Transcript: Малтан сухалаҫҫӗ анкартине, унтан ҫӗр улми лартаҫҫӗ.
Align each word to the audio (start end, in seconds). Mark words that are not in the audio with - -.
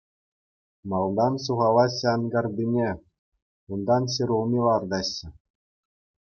Малтан 0.93 1.33
сухалаҫҫӗ 1.43 2.05
анкартине, 2.13 2.87
унтан 3.77 4.03
ҫӗр 4.15 4.29
улми 4.39 4.59
лартаҫҫӗ. 4.71 5.27